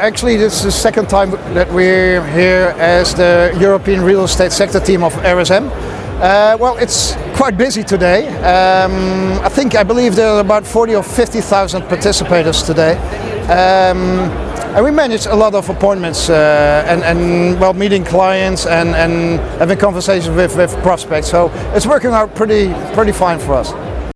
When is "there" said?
10.14-10.28